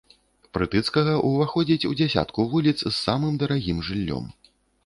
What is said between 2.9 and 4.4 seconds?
самым дарагім жыллём.